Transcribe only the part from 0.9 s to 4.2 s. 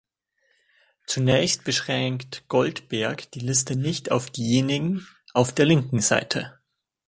Zunächst beschränkt Goldberg die Liste nicht